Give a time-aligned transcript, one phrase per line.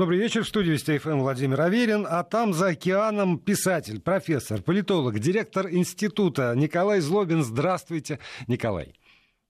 [0.00, 0.44] Добрый вечер.
[0.44, 2.06] В студии Вести ФМ Владимир Аверин.
[2.08, 7.44] А там за океаном писатель, профессор, политолог, директор института Николай Злобин.
[7.44, 8.94] Здравствуйте, Николай.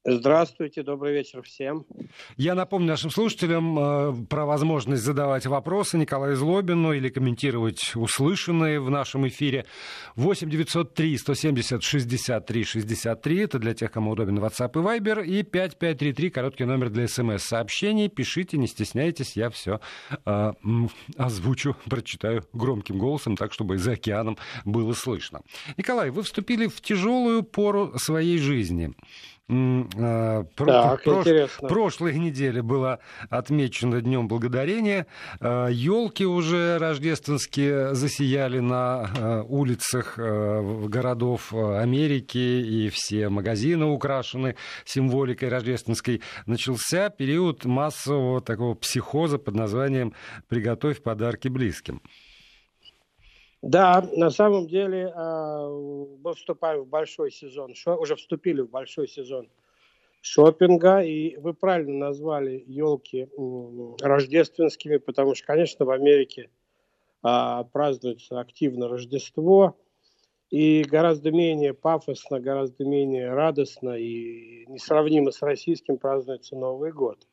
[0.03, 1.85] Здравствуйте, добрый вечер всем.
[2.39, 8.89] Я напомню нашим слушателям э, про возможность задавать вопросы Николаю Злобину или комментировать услышанные в
[8.89, 9.67] нашем эфире.
[10.17, 13.39] 8 903 170 63 63.
[13.41, 15.23] Это для тех, кому удобен WhatsApp и Viber.
[15.23, 18.09] И 5533, короткий номер для смс-сообщений.
[18.09, 19.81] Пишите, не стесняйтесь, я все
[20.25, 20.53] э,
[21.19, 25.43] озвучу, прочитаю громким голосом, так, чтобы за океаном было слышно.
[25.77, 28.95] Николай, вы вступили в тяжелую пору своей жизни.
[29.53, 31.27] А, так, прош...
[31.59, 33.01] Прошлой неделе было
[33.31, 35.07] отмечено Днем Благодарения.
[35.41, 45.49] Елки а, уже рождественские засияли на а, улицах городов Америки, и все магазины украшены символикой
[45.49, 46.23] рождественской.
[46.47, 50.15] Начался период массового такого психоза под названием
[50.49, 52.03] «Приготовь подарки близким».
[53.63, 59.51] Да, на самом деле а, мы вступаем в большой сезон, уже вступили в большой сезон
[60.23, 63.29] шопинга, и вы правильно назвали елки
[64.01, 66.51] рождественскими, потому что, конечно, в Америке
[67.23, 69.77] а, празднуется активно Рождество,
[70.51, 77.27] и гораздо менее пафосно, гораздо менее радостно и несравнимо с российским празднуется Новый год.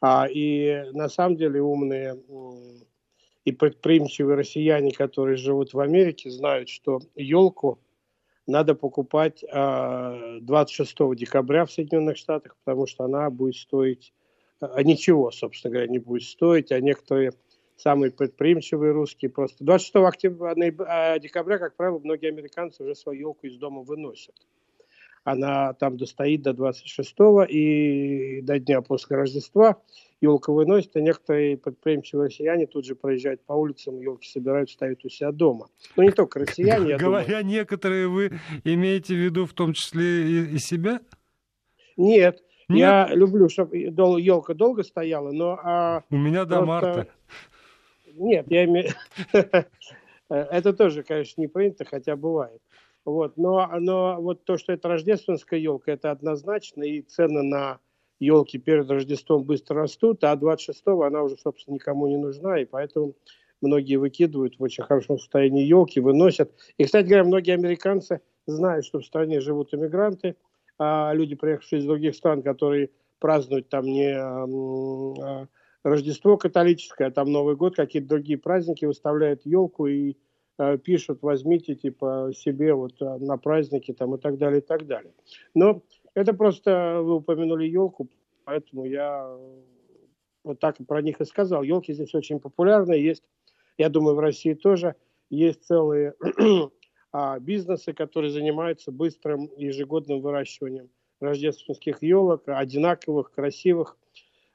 [0.00, 2.16] А, и на самом деле умные
[3.48, 7.78] и предприимчивые россияне, которые живут в Америке, знают, что елку
[8.46, 14.12] надо покупать 26 а, декабря в Соединенных Штатах, потому что она будет стоить,
[14.60, 17.32] а, ничего, собственно говоря, не будет стоить, а некоторые
[17.76, 20.54] самые предприимчивые русские просто 26 октября,
[20.86, 24.34] а, декабря, как правило, многие американцы уже свою елку из дома выносят.
[25.24, 29.80] Она там достоит до 26 и до дня после Рождества
[30.20, 35.08] елка выносит, и некоторые предприимчивые россияне тут же проезжают по улицам, елки собирают, ставят у
[35.08, 35.68] себя дома.
[35.96, 37.44] Ну, не только россияне, я Говоря думаю.
[37.46, 38.32] некоторые, вы
[38.64, 41.00] имеете в виду в том числе и, и себя?
[41.96, 45.58] Нет, Нет, я люблю, чтобы елка долго стояла, но...
[45.62, 46.66] А, у меня до просто...
[46.66, 47.08] марта.
[48.14, 48.90] Нет, я имею...
[50.28, 52.60] Это тоже, конечно, не принято, хотя бывает.
[53.04, 57.78] Вот, но, но вот то, что это рождественская елка, это однозначно, и цены на
[58.20, 63.14] елки перед Рождеством быстро растут, а 26-го она уже, собственно, никому не нужна, и поэтому
[63.60, 66.52] многие выкидывают в очень хорошем состоянии елки, выносят.
[66.76, 70.36] И, кстати говоря, многие американцы знают, что в стране живут иммигранты,
[70.78, 75.46] а люди, приехавшие из других стран, которые празднуют там не а,
[75.82, 80.16] Рождество католическое, а там Новый год, какие-то другие праздники, выставляют елку и
[80.56, 84.86] а, пишут, возьмите типа себе вот а, на праздники там и так далее, и так
[84.86, 85.12] далее.
[85.54, 85.82] Но
[86.18, 88.08] это просто вы упомянули елку,
[88.44, 89.36] поэтому я
[90.42, 91.62] вот так про них и сказал.
[91.62, 93.22] Елки здесь очень популярны, есть,
[93.76, 94.96] я думаю, в России тоже
[95.30, 96.14] есть целые
[97.12, 100.90] а, бизнесы, которые занимаются быстрым ежегодным выращиванием
[101.20, 103.96] рождественских елок, одинаковых, красивых,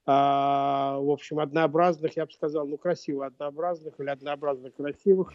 [0.06, 5.34] в общем, однообразных, я бы сказал, ну, красиво однообразных или однообразно красивых,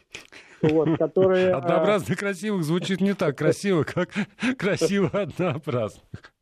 [0.63, 1.53] вот, которые...
[1.55, 4.11] А, однообразно красивых звучит не так красиво, как
[4.59, 6.35] красиво однообразных.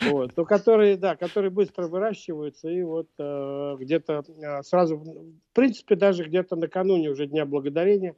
[0.00, 5.94] Вот, но которые, да, которые быстро выращиваются и вот э, где-то э, сразу, в принципе,
[5.94, 8.14] даже где-то накануне уже Дня Благодарения э,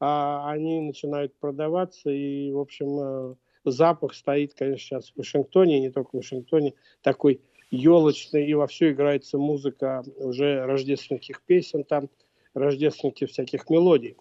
[0.00, 3.34] они начинают продаваться и, в общем, э,
[3.64, 7.40] запах стоит, конечно, сейчас в Вашингтоне, не только в Вашингтоне, такой
[7.72, 12.10] елочный, и вовсю играется музыка уже рождественских песен там,
[12.54, 14.16] рождественских всяких мелодий.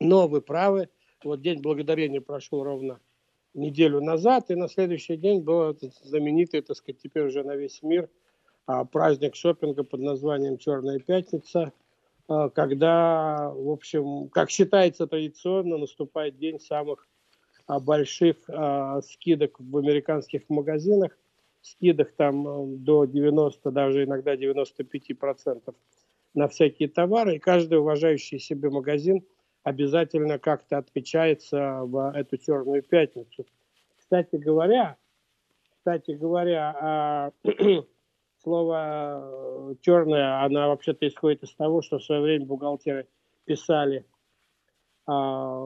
[0.00, 0.88] Но вы правы,
[1.22, 2.98] вот День Благодарения прошел ровно
[3.52, 8.08] неделю назад, и на следующий день был знаменитый, так сказать, теперь уже на весь мир
[8.66, 11.72] а, праздник шопинга под названием «Черная пятница»,
[12.26, 17.06] а, когда, в общем, как считается традиционно, наступает день самых
[17.66, 18.38] а, больших
[19.04, 21.18] скидок в американских магазинах.
[21.62, 25.74] Скидок там до 90, даже иногда 95%
[26.34, 27.36] на всякие товары.
[27.36, 29.24] И каждый уважающий себе магазин–
[29.62, 33.46] обязательно как-то отмечается в эту черную пятницу.
[33.96, 34.96] Кстати говоря,
[35.70, 37.32] кстати говоря, а,
[38.42, 43.06] слово э, черное, она вообще-то исходит из того, что в свое время бухгалтеры
[43.44, 44.06] писали
[45.06, 45.60] а,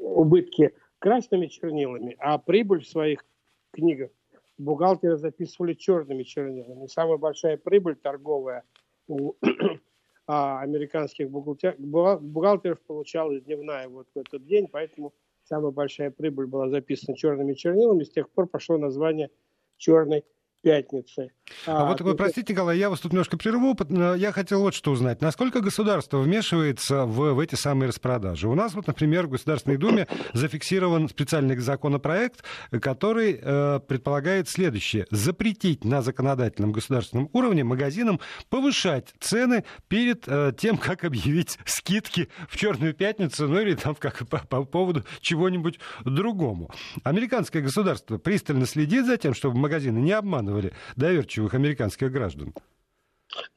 [0.00, 3.24] убытки красными чернилами, а прибыль в своих
[3.72, 4.10] книгах
[4.58, 6.86] бухгалтеры записывали черными чернилами.
[6.86, 8.64] Самая большая прибыль торговая
[9.06, 9.34] у
[10.26, 16.68] а американских бухгалтер, бухгалтеров получалась дневная вот в этот день, поэтому самая большая прибыль была
[16.68, 19.30] записана черными чернилами, с тех пор пошло название
[19.78, 20.24] черной
[20.60, 21.32] пятницы.
[21.66, 23.76] А, а вот вы, простите, Николай, я вас тут немножко прерву.
[24.16, 25.20] Я хотел вот что узнать.
[25.20, 28.48] Насколько государство вмешивается в, в эти самые распродажи?
[28.48, 32.44] У нас вот, например, в Государственной Думе зафиксирован специальный законопроект,
[32.80, 35.06] который э, предполагает следующее.
[35.10, 42.56] Запретить на законодательном государственном уровне магазинам повышать цены перед э, тем, как объявить скидки в
[42.56, 46.70] Черную пятницу, ну или там как по, по поводу чего-нибудь другому.
[47.04, 52.52] Американское государство пристально следит за тем, чтобы магазины не обманывали доверчивых доверчивых американских граждан?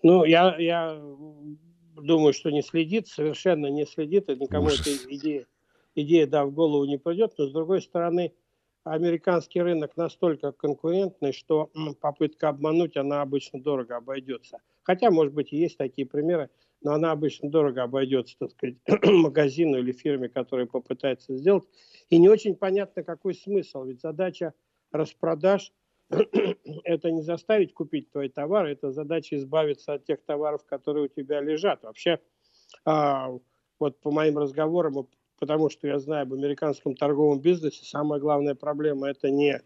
[0.04, 1.02] Ну, я, я
[1.96, 4.82] думаю, что не следит, совершенно не следит, и никому Ужас.
[4.82, 5.46] эта идея,
[5.96, 8.34] идея, да, в голову не придет, но, с другой стороны,
[8.84, 14.58] американский рынок настолько конкурентный, что попытка обмануть, она обычно дорого обойдется.
[14.84, 16.50] Хотя, может быть, и есть такие примеры,
[16.82, 21.64] но она обычно дорого обойдется, так сказать, магазину или фирме, которая попытается сделать.
[22.10, 23.84] И не очень понятно, какой смысл.
[23.84, 24.54] Ведь задача
[24.92, 25.72] распродаж
[26.84, 31.42] это не заставить купить твои товары, это задача избавиться от тех товаров, которые у тебя
[31.42, 31.84] лежат.
[31.84, 32.20] Вообще,
[32.86, 33.32] а,
[33.80, 35.08] вот по моим разговорам,
[35.40, 39.62] потому что я знаю об американском торговом бизнесе, самая главная проблема это не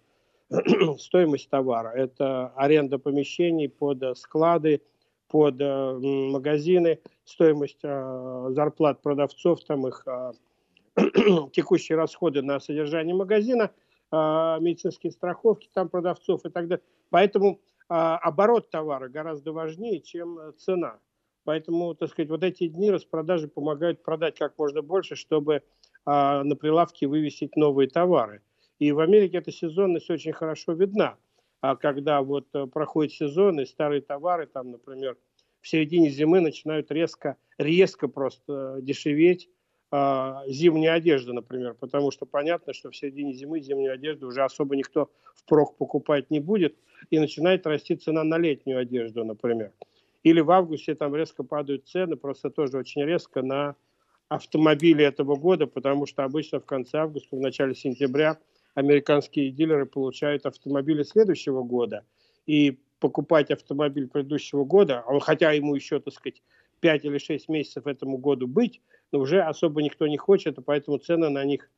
[0.99, 4.81] стоимость товара, это аренда помещений под склады,
[5.27, 10.31] под э, магазины, стоимость э, зарплат продавцов, там их э,
[11.51, 13.84] текущие расходы на содержание магазина– а,
[14.61, 16.83] медицинские страховки там продавцов и так далее.
[17.09, 20.99] Поэтому а, оборот товара гораздо важнее, чем э, цена.
[21.43, 25.61] Поэтому, так сказать, вот эти дни распродажи помогают продать как можно больше, чтобы
[26.05, 28.41] а, на прилавке вывесить новые товары.
[28.79, 31.17] И в Америке эта сезонность очень хорошо видна.
[31.61, 35.17] А когда вот э, проходит сезон, и старые товары, там, например,
[35.61, 39.54] в середине зимы начинают резко, резко просто э, дешеветь, а,
[40.47, 45.09] зимняя одежда, например, потому что понятно, что в середине зимы зимнюю одежду уже особо никто
[45.35, 46.75] впрок покупать не будет,
[47.09, 49.71] и начинает расти цена на летнюю одежду, например.
[50.23, 53.75] Или в августе там резко падают цены, просто тоже очень резко на
[54.27, 58.37] автомобили этого года, потому что обычно в конце августа, в начале сентября
[58.73, 62.05] американские дилеры получают автомобили следующего года.
[62.47, 66.41] И покупать автомобиль предыдущего года, а хотя ему еще, так сказать,
[66.85, 68.79] 5 или 6 месяцев этому году быть,
[69.11, 71.71] но уже особо никто не хочет, и поэтому цены на них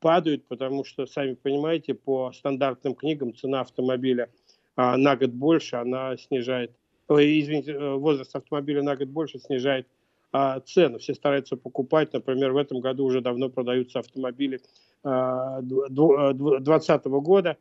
[0.00, 4.30] падают, потому что, сами понимаете, по стандартным книгам цена автомобиля
[4.74, 6.72] а, на год больше, она снижает,
[7.06, 9.86] ой, извините, э, возраст автомобиля на год больше снижает
[10.32, 10.98] а, цену.
[10.98, 14.60] Все стараются покупать, например, в этом году уже давно продаются автомобили
[15.04, 17.58] а, 2020 года,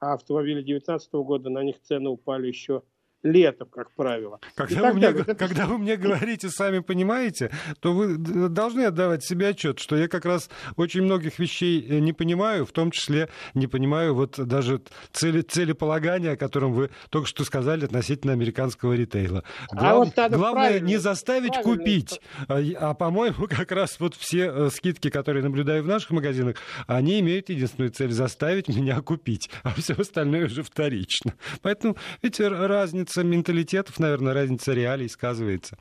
[0.00, 2.82] а автомобили 2019 года, на них цены упали еще
[3.22, 4.40] летом, как правило.
[4.54, 5.34] Когда, вы мне, далее.
[5.34, 10.24] когда вы мне говорите, сами понимаете, то вы должны отдавать себе отчет, что я как
[10.24, 14.82] раз очень многих вещей э, не понимаю, в том числе не понимаю вот даже
[15.12, 19.44] цели, целеполагания, о котором вы только что сказали относительно американского ритейла.
[19.70, 24.70] Глав, а вот главное не заставить купить, а, а по-моему, как раз вот все э,
[24.70, 29.94] скидки, которые наблюдаю в наших магазинах, они имеют единственную цель заставить меня купить, а все
[29.94, 31.34] остальное уже вторично.
[31.62, 35.76] Поэтому, видите, разница разница менталитетов, наверное, разница реалий сказывается.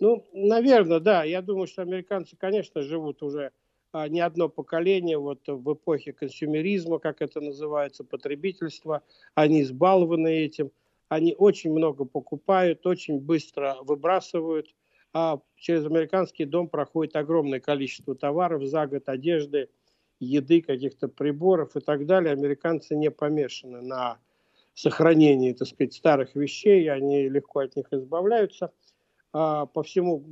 [0.00, 1.24] Ну, наверное, да.
[1.24, 3.50] Я думаю, что американцы, конечно, живут уже
[3.92, 9.02] а, не одно поколение вот в эпохе консюмеризма, как это называется, потребительства.
[9.34, 10.70] Они избалованы этим.
[11.08, 14.74] Они очень много покупают, очень быстро выбрасывают.
[15.12, 19.68] А через американский дом проходит огромное количество товаров за год, одежды,
[20.18, 22.32] еды, каких-то приборов и так далее.
[22.32, 24.18] Американцы не помешаны на
[24.80, 28.72] сохранении, так сказать, старых вещей, они легко от них избавляются.
[29.32, 30.24] А по всему,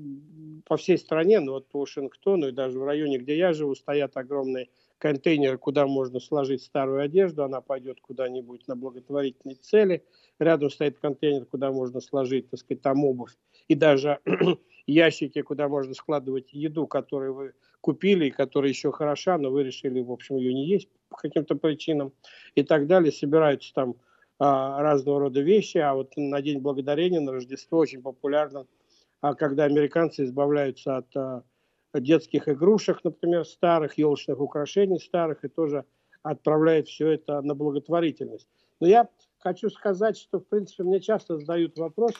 [0.64, 4.16] по всей стране, ну вот по Вашингтону и даже в районе, где я живу, стоят
[4.16, 4.68] огромные
[4.98, 10.04] контейнеры, куда можно сложить старую одежду, она пойдет куда-нибудь на благотворительные цели.
[10.38, 13.32] Рядом стоит контейнер, куда можно сложить, так сказать, там обувь.
[13.66, 14.20] И даже
[14.86, 20.00] ящики, куда можно складывать еду, которую вы купили, и которая еще хороша, но вы решили,
[20.00, 22.12] в общем, ее не есть по каким-то причинам
[22.54, 23.10] и так далее.
[23.10, 23.96] Собираются там
[24.42, 28.66] разного рода вещи, а вот на День Благодарения, на Рождество очень популярно,
[29.20, 31.44] а когда американцы избавляются от а,
[31.94, 35.84] детских игрушек, например, старых, елочных украшений старых, и тоже
[36.22, 38.48] отправляют все это на благотворительность.
[38.80, 39.08] Но я
[39.38, 42.12] хочу сказать, что, в принципе, мне часто задают вопрос,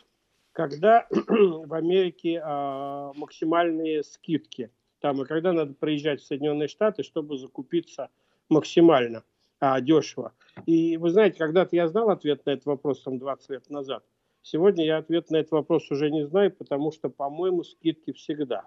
[0.52, 7.36] когда в Америке а, максимальные скидки, там, и когда надо приезжать в Соединенные Штаты, чтобы
[7.36, 8.10] закупиться
[8.48, 9.24] максимально
[9.62, 10.32] а, дешево.
[10.66, 14.04] И вы знаете, когда-то я знал ответ на этот вопрос там 20 лет назад.
[14.42, 18.66] Сегодня я ответ на этот вопрос уже не знаю, потому что, по-моему, скидки всегда.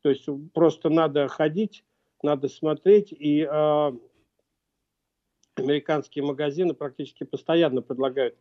[0.00, 1.84] То есть просто надо ходить,
[2.22, 3.12] надо смотреть.
[3.12, 3.92] И э,
[5.56, 8.34] американские магазины практически постоянно предлагают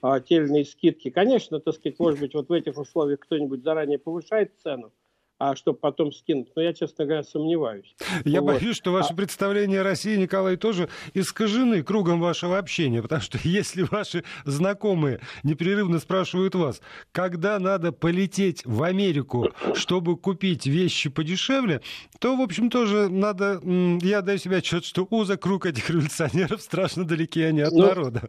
[0.00, 1.10] а, те скидки.
[1.10, 4.90] Конечно, так сказать, может быть, вот в этих условиях кто-нибудь заранее повышает цену,
[5.40, 6.50] а чтобы потом скинуть.
[6.54, 7.96] Но я, честно говоря, сомневаюсь.
[8.26, 8.60] Я вот.
[8.60, 9.16] боюсь, что ваши а...
[9.16, 15.98] представления о России, Николай, тоже искажены кругом вашего общения, потому что если ваши знакомые непрерывно
[15.98, 21.80] спрашивают вас, когда надо полететь в Америку, чтобы купить вещи подешевле,
[22.18, 23.62] то, в общем, тоже надо...
[24.02, 28.28] Я даю себе отчет, что узок круг этих революционеров страшно далеки они от ну, народа.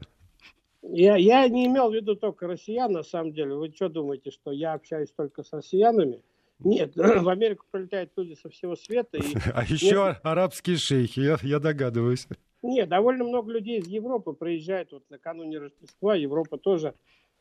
[0.82, 3.56] Я, я не имел в виду только россиян, на самом деле.
[3.56, 6.22] Вы что думаете, что я общаюсь только с россиянами?
[6.64, 9.18] Нет, в Америку прилетают люди со всего света.
[9.18, 9.22] И...
[9.54, 10.20] А еще нет...
[10.24, 12.28] арабские шейхи, я, я догадываюсь.
[12.62, 16.16] Нет, довольно много людей из Европы приезжают вот накануне Рождества.
[16.16, 16.94] Европа тоже,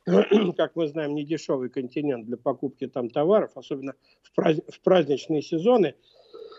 [0.56, 4.60] как мы знаем, не дешевый континент для покупки там товаров, особенно в, празд...
[4.72, 5.94] в праздничные сезоны.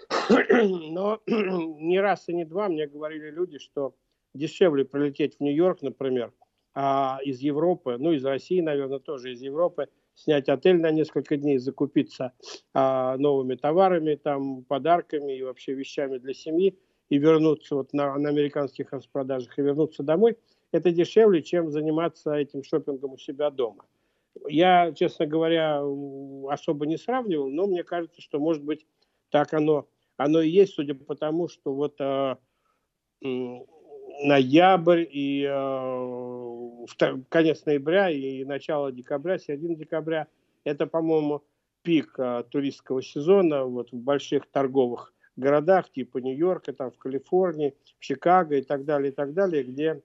[0.29, 3.95] Но не раз и не два мне говорили люди, что
[4.33, 6.31] дешевле прилететь в Нью-Йорк, например,
[6.73, 11.57] а из Европы, ну из России, наверное, тоже из Европы– снять отель на несколько дней,
[11.57, 12.33] закупиться
[12.73, 16.77] а, новыми товарами, там, подарками и вообще вещами для семьи
[17.09, 20.37] и вернуться вот на, на американских распродажах и вернуться домой,
[20.71, 23.85] это дешевле, чем заниматься этим шопингом у себя дома.
[24.47, 25.83] Я, честно говоря,
[26.49, 28.85] особо не сравнивал, но мне кажется, что, может быть,
[29.29, 32.37] так оно, оно и есть, судя по тому, что вот э,
[34.23, 35.51] ноябрь и э,
[37.29, 40.27] конец ноября и начало декабря, середина декабря,
[40.63, 41.43] это, по-моему,
[41.81, 48.03] пик э, туристского сезона вот в больших торговых городах типа Нью-Йорка, там в Калифорнии, в
[48.03, 50.01] Чикаго и так далее, и так далее, где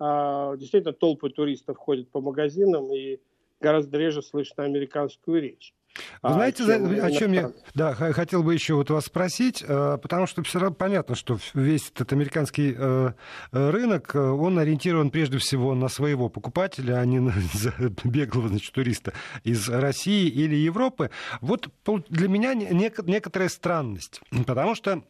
[0.00, 3.20] э, действительно толпы туристов ходят по магазинам и
[3.60, 5.74] гораздо реже слышно американскую речь.
[6.22, 9.98] Вы а, знаете, чем, о чем я да, хотел бы еще вот вас спросить, э,
[10.00, 13.12] потому что все равно понятно, что весь этот американский э,
[13.52, 17.34] э, рынок, он ориентирован прежде всего на своего покупателя, а не на
[18.04, 19.12] беглого значит, туриста
[19.44, 21.10] из России или Европы.
[21.40, 21.68] Вот
[22.08, 25.02] для меня некоторая странность, потому что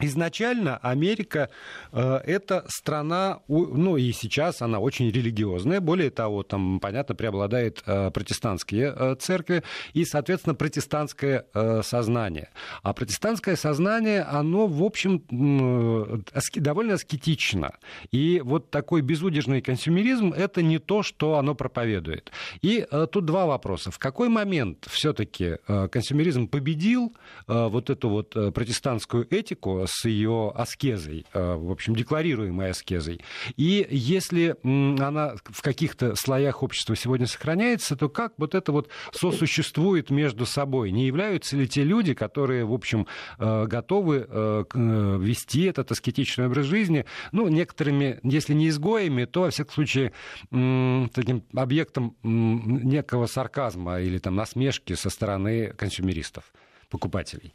[0.00, 1.50] Изначально Америка
[1.92, 5.80] э, это страна, ну и сейчас она очень религиозная.
[5.80, 12.48] Более того, там, понятно, преобладает э, протестантские э, церкви и, соответственно, протестантское э, сознание.
[12.82, 17.76] А протестантское сознание, оно, в общем, э, аски, довольно аскетично.
[18.10, 22.32] И вот такой безудержный консюмеризм– это не то, что оно проповедует.
[22.62, 23.92] И э, тут два вопроса.
[23.92, 27.14] В какой момент все-таки э, консюмеризм победил
[27.46, 33.20] э, вот эту вот э, протестантскую этику, с ее аскезой, э, в общем, декларируемой аскезой.
[33.56, 40.10] И если она в каких-то слоях общества сегодня сохраняется, то как вот это вот сосуществует
[40.10, 40.90] между собой?
[40.90, 43.06] Не являются ли те люди, которые, в общем,
[43.38, 49.50] э, готовы э, вести этот аскетичный образ жизни, ну, некоторыми, если не изгоями, то, во
[49.50, 50.12] всяком случае,
[50.50, 56.52] таким объектом некого сарказма или там насмешки со стороны консюмеристов,
[56.90, 57.52] покупателей?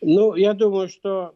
[0.00, 1.34] Ну, я думаю, что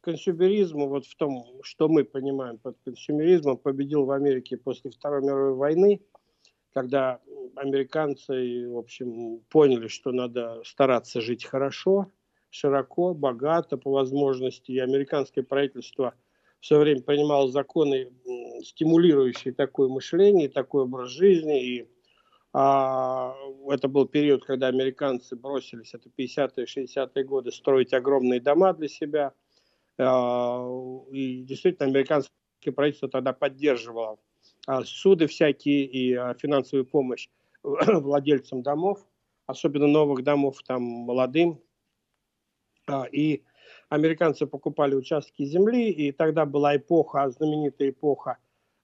[0.00, 5.54] консюмеризму, вот в том, что мы понимаем под консюмеризмом, победил в Америке после Второй мировой
[5.54, 6.00] войны,
[6.72, 7.20] когда
[7.56, 12.10] американцы, в общем, поняли, что надо стараться жить хорошо,
[12.50, 14.72] широко, богато, по возможности.
[14.72, 16.14] И американское правительство
[16.60, 18.12] все время принимало законы,
[18.62, 21.64] стимулирующие такое мышление, такой образ жизни.
[21.64, 21.88] И
[22.52, 23.34] а,
[23.68, 29.32] это был период, когда американцы бросились, это 50-е, 60-е годы, строить огромные дома для себя–
[30.00, 32.30] и действительно, американское
[32.74, 34.18] правительство тогда поддерживало
[34.66, 37.28] а, суды всякие и а, финансовую помощь
[37.62, 39.06] владельцам домов,
[39.46, 41.60] особенно новых домов, там, молодым.
[43.12, 43.44] И
[43.88, 48.38] американцы покупали участки земли, и тогда была эпоха, знаменитая эпоха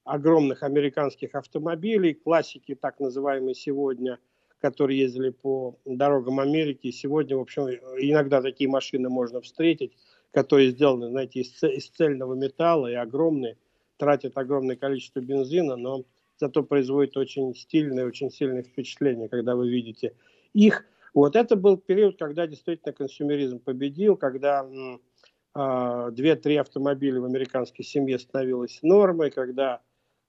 [0.04, 4.20] огромных американских автомобилей, классики так называемые сегодня,
[4.60, 6.90] которые ездили по дорогам Америки.
[6.92, 9.96] Сегодня, в общем, иногда такие машины можно встретить
[10.32, 13.56] которые сделаны, знаете, из, из цельного металла и огромные,
[13.96, 16.04] тратят огромное количество бензина, но
[16.38, 20.14] зато производят очень стильное, очень сильное впечатление, когда вы видите
[20.52, 20.84] их.
[21.14, 24.66] Вот это был период, когда действительно консюмеризм победил, когда
[25.54, 29.80] э, две-три автомобиля в американской семье становилось нормой, когда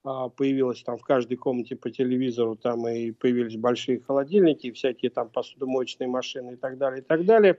[0.02, 6.08] появилось там в каждой комнате по телевизору, там и появились большие холодильники, всякие там посудомоечные
[6.08, 7.58] машины и так далее, и так далее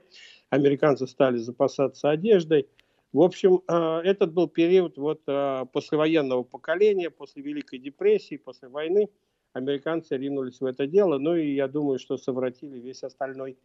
[0.50, 2.68] американцы стали запасаться одеждой.
[3.12, 9.08] В общем, э, этот был период вот э, послевоенного поколения, после Великой депрессии, после войны.
[9.52, 13.58] Американцы ринулись в это дело, ну и я думаю, что совратили весь остальной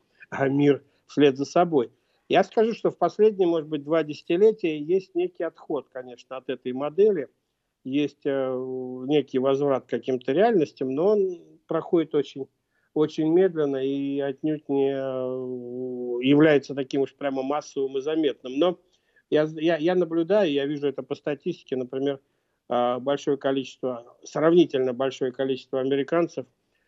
[0.50, 1.92] мир вслед за собой.
[2.28, 6.74] Я скажу, что в последние, может быть, два десятилетия есть некий отход, конечно, от этой
[6.74, 7.28] модели.
[7.86, 12.48] Есть э, некий возврат к каким-то реальностям, но он проходит очень,
[12.96, 18.58] очень медленно и отнюдь не э, является таким уж прямо массовым и заметным.
[18.58, 18.80] Но
[19.30, 22.20] я, я, я наблюдаю, я вижу это по статистике, например,
[22.70, 26.48] э, большое количество, сравнительно большое количество американцев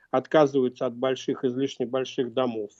[0.09, 2.71] отказываются от больших, излишне больших домов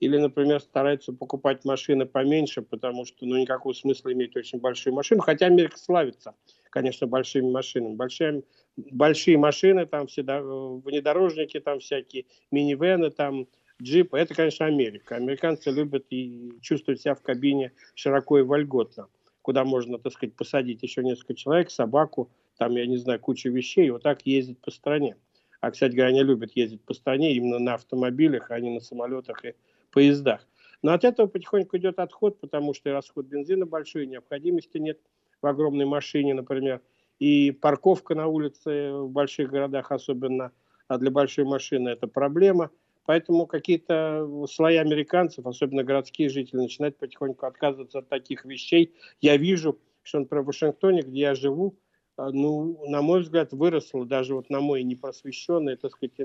[0.00, 5.22] или, например, стараются покупать машины поменьше, потому что ну, никакого смысла иметь очень большую машину.
[5.22, 6.34] Хотя Америка славится,
[6.76, 7.94] конечно, большими машинами.
[7.94, 8.42] Большие,
[8.76, 13.46] большие машины, там все внедорожники, там всякие минивены, там
[13.82, 14.18] джипы.
[14.18, 15.16] Это, конечно, Америка.
[15.16, 19.08] Американцы любят и чувствуют себя в кабине широко и вольготно,
[19.40, 23.86] куда можно, так сказать, посадить еще несколько человек, собаку, там, я не знаю, кучу вещей,
[23.86, 25.16] и вот так ездить по стране.
[25.62, 29.46] А, кстати говоря, они любят ездить по стране именно на автомобилях, а не на самолетах
[29.46, 29.54] и
[29.90, 30.46] поездах.
[30.82, 35.00] Но от этого потихоньку идет отход, потому что и расход бензина большой, и необходимости нет
[35.42, 36.80] в огромной машине, например.
[37.18, 40.52] И парковка на улице в больших городах, особенно
[40.88, 42.70] а для большой машины, это проблема.
[43.06, 48.94] Поэтому какие-то слои американцев, особенно городские жители, начинают потихоньку отказываться от таких вещей.
[49.20, 51.78] Я вижу, что, например, в Вашингтоне, где я живу,
[52.16, 56.18] а, ну, на мой взгляд, выросло, даже вот на мой непросвещенный, так сказать,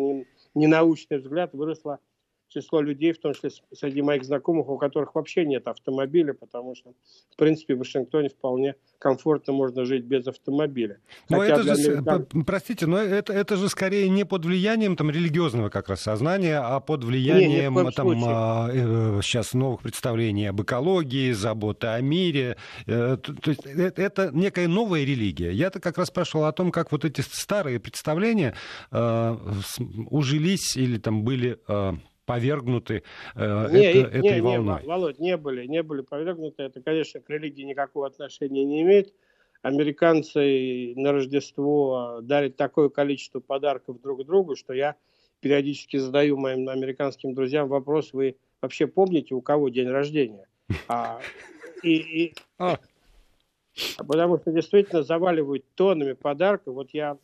[0.55, 1.99] ненаучный взгляд, выросло
[2.51, 6.93] число людей, в том числе среди моих знакомых, у которых вообще нет автомобиля, потому что,
[7.31, 10.99] в принципе, в Вашингтоне вполне комфортно можно жить без автомобиля.
[11.29, 12.43] Но Хотя это же, американ...
[12.45, 16.79] простите, но это, это же скорее не под влиянием там, религиозного как раз сознания, а
[16.79, 22.57] под влиянием не, там, а, э, сейчас новых представлений об экологии, заботы о мире.
[22.85, 25.51] Э, то, то есть это, это некая новая религия.
[25.51, 28.55] Я-то как раз спрашивал о том, как вот эти старые представления
[28.91, 29.37] э,
[30.09, 31.93] ужились или там были э,
[32.31, 33.03] повергнуты
[33.35, 34.81] э, не, это, не, этой не, волной?
[34.81, 36.63] Не, Володь, не были, не были повергнуты.
[36.63, 39.13] Это, конечно, к религии никакого отношения не имеет.
[39.61, 44.95] Американцы на Рождество дарят такое количество подарков друг другу, что я
[45.41, 50.47] периодически задаю моим американским друзьям вопрос, вы вообще помните, у кого день рождения?
[50.87, 51.19] А,
[51.83, 52.77] и, и, а.
[53.97, 56.75] Потому что действительно заваливают тоннами подарков.
[56.75, 57.17] Вот я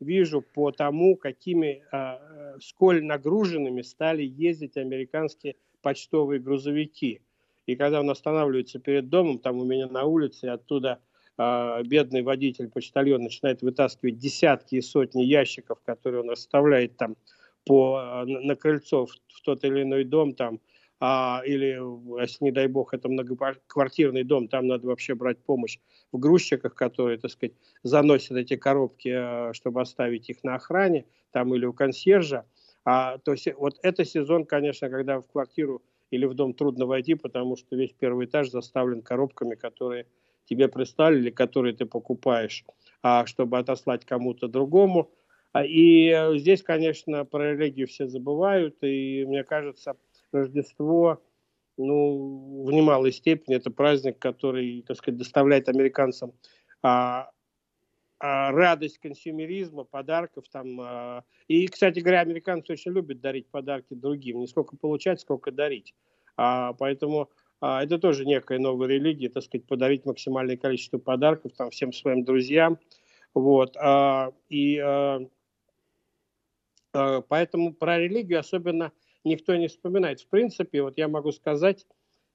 [0.00, 7.20] вижу по тому, какими, э, сколь нагруженными стали ездить американские почтовые грузовики.
[7.66, 11.00] И когда он останавливается перед домом, там у меня на улице, оттуда
[11.38, 17.16] э, бедный водитель, почтальон начинает вытаскивать десятки и сотни ящиков, которые он расставляет там
[17.64, 20.60] по, э, на крыльцо в тот или иной дом, там
[21.00, 21.80] а, или,
[22.20, 25.78] если не дай бог, это многоквартирный дом, там надо вообще брать помощь
[26.12, 31.54] в грузчиках, которые, так сказать, заносят эти коробки, а, чтобы оставить их на охране, там
[31.54, 32.44] или у консьержа.
[32.84, 37.14] А, то есть вот это сезон, конечно, когда в квартиру или в дом трудно войти,
[37.14, 40.06] потому что весь первый этаж заставлен коробками, которые
[40.44, 42.64] тебе прислали или которые ты покупаешь,
[43.02, 45.10] а, чтобы отослать кому-то другому.
[45.52, 49.96] А, и э, здесь, конечно, про религию все забывают, и мне кажется,
[50.32, 51.22] Рождество,
[51.76, 56.32] ну, в немалой степени это праздник, который, так сказать, доставляет американцам
[56.82, 57.30] а,
[58.18, 60.80] а, радость консюмеризма, подарков там.
[60.80, 65.94] А, и, кстати говоря, американцы очень любят дарить подарки другим, не сколько получать, сколько дарить.
[66.36, 71.70] А, поэтому а, это тоже некая новая религия, так сказать, подарить максимальное количество подарков там
[71.70, 72.78] всем своим друзьям.
[73.34, 73.76] Вот.
[73.78, 75.20] А, и а,
[76.92, 78.92] а, поэтому про религию особенно
[79.24, 80.20] никто не вспоминает.
[80.20, 81.86] В принципе, вот я могу сказать,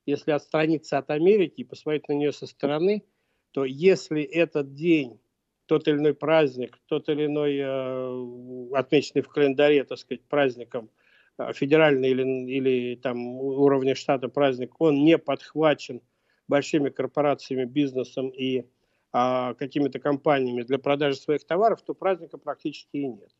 [0.06, 3.04] если отстраниться от Америки и посмотреть на нее со стороны,
[3.52, 5.20] то если этот день,
[5.66, 10.90] тот или иной праздник, тот или иной э, отмеченный в календаре, так сказать, праздником
[11.38, 16.02] э, федеральный или, или там уровня штата праздник, он не подхвачен
[16.48, 23.08] большими корпорациями, бизнесом и э, какими-то компаниями для продажи своих товаров, то праздника практически и
[23.08, 23.32] нет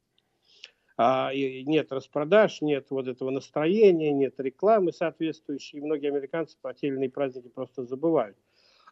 [0.98, 5.80] а, и нет распродаж, нет вот этого настроения, нет рекламы соответствующей.
[5.80, 8.38] И многие американцы про те или праздники просто забывают.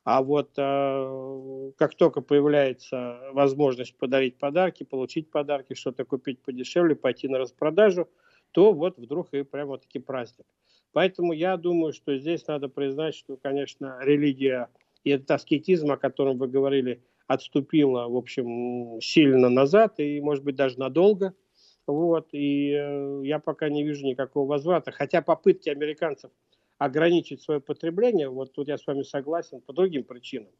[0.03, 7.29] А вот э, как только появляется возможность подарить подарки, получить подарки, что-то купить подешевле, пойти
[7.29, 8.09] на распродажу,
[8.51, 10.45] то вот вдруг и прямо таки праздник.
[10.91, 14.67] Поэтому я думаю, что здесь надо признать, что, конечно, религия
[15.05, 20.57] и этот аскетизм, о котором вы говорили, отступила, в общем, сильно назад и, может быть,
[20.57, 21.33] даже надолго–
[21.87, 24.91] вот, и э, я пока не вижу никакого возврата.
[24.91, 26.31] Хотя попытки американцев
[26.77, 30.51] ограничить свое потребление, вот тут я с вами согласен, по другим причинам,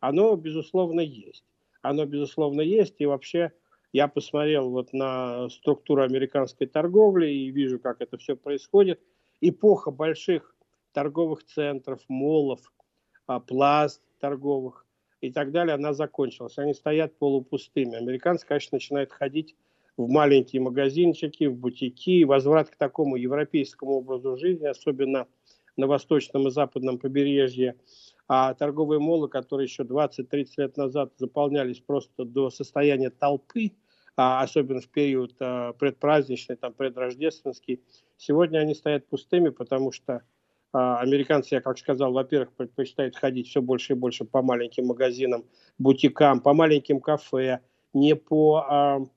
[0.00, 1.44] оно, безусловно, есть.
[1.82, 2.96] Оно, безусловно, есть.
[2.98, 3.52] И вообще
[3.92, 9.00] я посмотрел вот на структуру американской торговли и вижу, как это все происходит.
[9.40, 10.54] Эпоха больших
[10.92, 12.72] торговых центров, молов,
[13.26, 14.86] а, пласт торговых
[15.20, 16.58] и так далее, она закончилась.
[16.58, 17.96] Они стоят полупустыми.
[17.96, 19.56] Американцы, конечно, начинают ходить
[20.00, 22.24] в маленькие магазинчики, в бутики.
[22.24, 25.26] Возврат к такому европейскому образу жизни, особенно
[25.76, 27.76] на восточном и западном побережье,
[28.28, 33.72] а торговые молы, которые еще 20-30 лет назад заполнялись просто до состояния толпы,
[34.16, 37.80] а особенно в период а, предпраздничный, там, предрождественский,
[38.16, 40.22] сегодня они стоят пустыми, потому что
[40.72, 45.44] а, американцы, я как сказал, во-первых, предпочитают ходить все больше и больше по маленьким магазинам,
[45.78, 47.60] бутикам, по маленьким кафе,
[47.92, 49.08] не по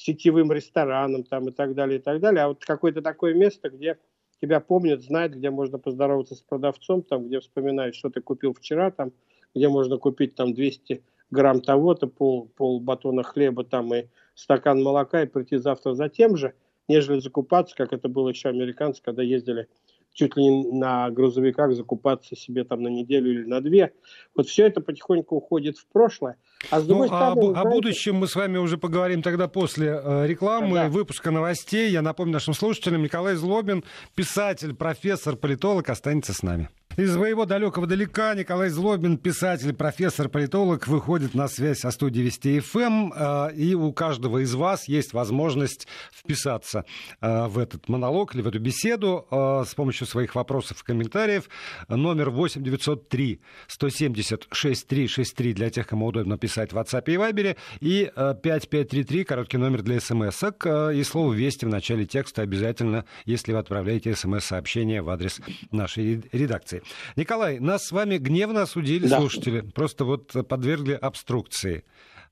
[0.00, 3.98] сетевым ресторанам там, и так далее, и так далее, а вот какое-то такое место, где
[4.40, 8.90] тебя помнят, знают, где можно поздороваться с продавцом, там, где вспоминают, что ты купил вчера,
[8.90, 9.12] там,
[9.54, 15.22] где можно купить там 200 грамм того-то, пол, пол батона хлеба там и стакан молока
[15.22, 16.54] и прийти завтра за тем же,
[16.88, 19.68] нежели закупаться, как это было еще американцы, когда ездили
[20.12, 23.92] чуть ли не на грузовиках закупаться себе там на неделю или на две.
[24.34, 26.36] Вот все это потихоньку уходит в прошлое.
[26.70, 27.68] А с другой ну, стороны, о, знаете...
[27.68, 30.88] о будущем мы с вами уже поговорим тогда после э, рекламы да.
[30.88, 31.90] выпуска новостей.
[31.90, 36.68] Я напомню нашим слушателям, Николай Злобин, писатель, профессор, политолог, останется с нами.
[37.00, 42.60] Из своего далекого далека Николай Злобин, писатель, профессор, политолог, выходит на связь со студией Вести
[42.60, 42.78] ФМ.
[42.78, 46.84] Эм, э, и у каждого из вас есть возможность вписаться
[47.22, 51.48] э, в этот монолог или в эту беседу э, с помощью своих вопросов и комментариев.
[51.88, 57.56] Номер 8 903 170 6363 для тех, кому удобно писать в WhatsApp и Viber.
[57.80, 63.58] И 5533, короткий номер для смс И слово «Вести» в начале текста обязательно, если вы
[63.58, 66.82] отправляете смс-сообщение в адрес нашей редакции.
[67.16, 69.18] Николай, нас с вами гневно осудили да.
[69.18, 71.84] слушатели, просто вот подвергли обструкции.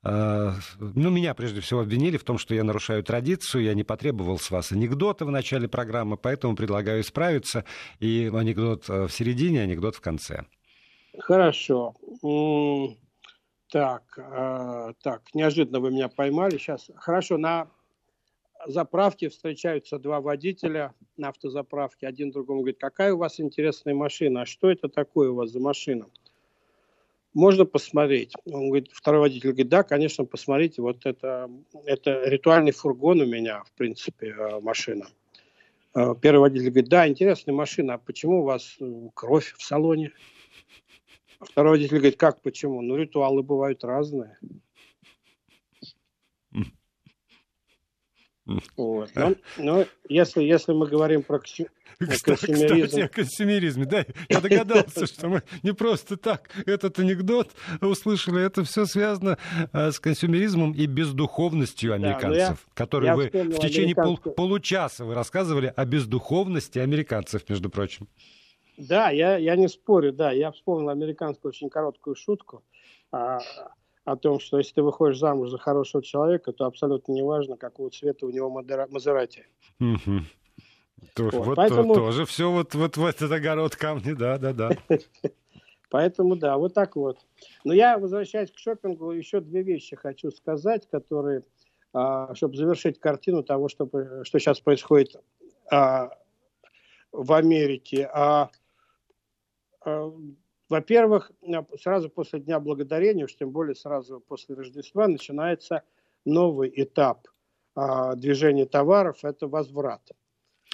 [0.02, 4.38] А, ну, меня прежде всего обвинили в том, что я нарушаю традицию, я не потребовал
[4.38, 7.64] с вас анекдота в начале программы, поэтому предлагаю исправиться,
[7.98, 10.44] и анекдот э, в середине, анекдот в конце.
[11.18, 11.94] Хорошо.
[13.70, 16.90] Так, э, так, неожиданно вы меня поймали сейчас.
[16.96, 17.68] Хорошо, на
[18.66, 22.06] заправке встречаются два водителя на автозаправке.
[22.06, 25.60] Один другому говорит, какая у вас интересная машина, а что это такое у вас за
[25.60, 26.06] машина?
[27.34, 28.32] Можно посмотреть.
[28.46, 31.50] Он говорит, второй водитель говорит, да, конечно, посмотрите, вот это,
[31.84, 35.08] это ритуальный фургон у меня, в принципе, э, машина.
[35.94, 40.12] Э, первый водитель говорит, да, интересная машина, а почему у вас э, кровь в салоне?
[41.40, 42.82] Второй водитель говорит, как почему?
[42.82, 44.36] Ну, ритуалы бывают разные.
[48.76, 49.10] Вот.
[49.14, 52.86] Но, но если, если мы говорим про консюмеризм...
[52.86, 58.64] Кстати, о консюмеризме, да, я догадался, что мы не просто так этот анекдот услышали, это
[58.64, 59.38] все связано
[59.72, 65.72] э, с консюмеризмом и бездуховностью американцев, да, которые вы в течение пол, получаса вы рассказывали
[65.74, 68.08] о бездуховности американцев, между прочим.
[68.76, 72.62] Да, я, я не спорю, да, я вспомнил американскую очень короткую шутку.
[73.10, 73.38] А,
[74.10, 78.26] о том, что если ты выходишь замуж за хорошего человека, то абсолютно неважно, какого цвета
[78.26, 79.46] у него Maserati.
[79.80, 80.20] Угу.
[81.18, 81.94] Вот, вот Поэтому...
[81.94, 84.70] тоже все вот, вот в этот огород камни, да, да, да.
[85.90, 87.18] Поэтому да, вот так вот.
[87.64, 91.44] Но я, возвращаясь к шопингу, еще две вещи хочу сказать, которые,
[91.92, 93.88] а, чтобы завершить картину того, что,
[94.24, 95.16] что сейчас происходит
[95.70, 96.10] а,
[97.12, 98.10] в Америке.
[98.12, 98.50] А,
[100.68, 101.32] во-первых,
[101.80, 105.82] сразу после Дня Благодарения, уж тем более сразу после Рождества, начинается
[106.24, 107.26] новый этап
[107.74, 110.02] а, движения товаров– это возврат.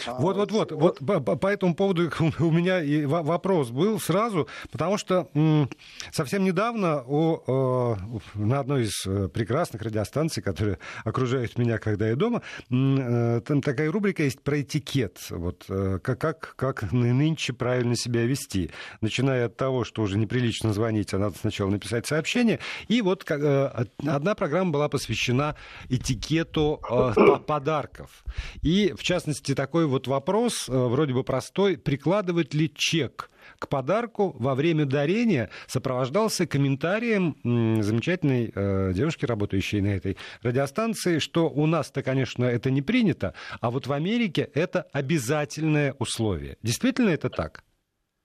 [0.07, 5.29] Вот, вот, по, по этому поводу у меня и вопрос был сразу, потому что
[6.13, 7.97] совсем недавно у,
[8.35, 13.91] на одной из э, прекрасных радиостанций, которые окружают меня, когда я дома, э, там такая
[13.91, 19.57] рубрика есть про этикет, вот э, как, как, как нынче правильно себя вести, начиная от
[19.57, 24.89] того, что уже неприлично звонить, а надо сначала написать сообщение, и вот одна программа была
[24.89, 25.57] посвящена
[25.89, 26.81] этикету
[27.47, 28.25] подарков,
[28.63, 33.69] и в частности такой такой вот вопрос, э, вроде бы простой, прикладывать ли чек к
[33.69, 37.37] подарку во время дарения сопровождался комментарием
[37.83, 43.71] замечательной э, девушки, работающей на этой радиостанции, что у нас-то, конечно, это не принято, а
[43.71, 46.57] вот в Америке это обязательное условие.
[46.63, 47.63] Действительно это так?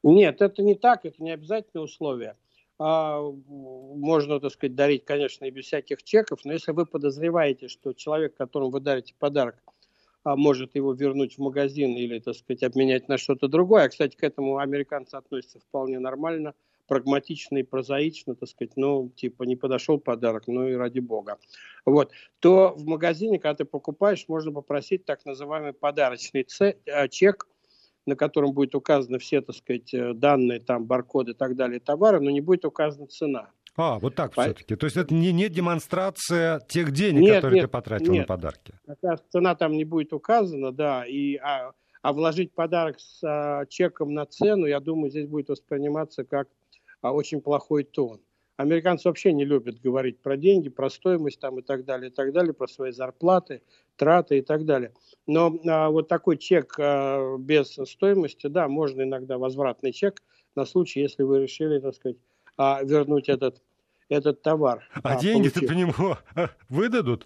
[0.04, 2.36] Нет, это не так, это не обязательное условие.
[2.80, 7.91] А, можно, так сказать, дарить, конечно, и без всяких чеков, но если вы подозреваете, что
[7.93, 9.56] человек, которому вы дарите подарок,
[10.23, 13.86] а может его вернуть в магазин или, так сказать, обменять на что-то другое.
[13.86, 16.53] А, кстати, к этому американцы относятся вполне нормально,
[16.88, 21.38] прагматично и прозаично, так сказать, ну, типа, не подошел подарок, ну и ради бога.
[21.86, 22.12] Вот.
[22.39, 26.45] То в магазине, когда ты покупаешь, можно попросить так называемый подарочный
[26.91, 27.47] а, чек
[28.10, 32.19] на котором будет указаны все, так сказать, э, данные, там, баркоды и так далее, товары,
[32.19, 33.51] но не будет указана цена.
[33.80, 34.44] А, вот так По...
[34.44, 34.76] все-таки.
[34.76, 38.28] То есть это не, не демонстрация тех денег, нет, которые нет, ты потратил нет.
[38.28, 38.74] на подарки.
[39.32, 44.26] Цена там не будет указана, да, и, а, а вложить подарок с а, чеком на
[44.26, 46.50] цену, я думаю, здесь будет восприниматься как
[47.02, 48.20] а, очень плохой тон.
[48.58, 52.34] Американцы вообще не любят говорить про деньги, про стоимость там и так далее, и так
[52.34, 53.62] далее, про свои зарплаты,
[53.96, 54.92] траты и так далее.
[55.26, 60.22] Но а, вот такой чек а, без стоимости, да, можно иногда возвратный чек
[60.56, 62.18] на случай, если вы решили, так сказать,
[62.58, 63.62] а, вернуть этот,
[64.10, 64.84] этот товар.
[65.04, 65.93] А, а деньги-то по нему
[66.67, 67.26] выдадут?